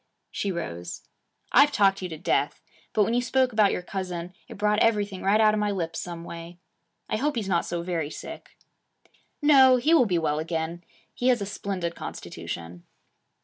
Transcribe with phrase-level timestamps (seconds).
[0.31, 1.03] She rose.
[1.51, 2.63] 'I've talked you to death.
[2.91, 5.99] But when you spoke about your cousin, it brought everything right out of my lips
[5.99, 6.57] some way.
[7.07, 8.57] I hope he's not so very sick.'
[9.43, 9.75] 'No.
[9.77, 10.83] He will be well again.
[11.13, 12.83] He has a splendid constitution.'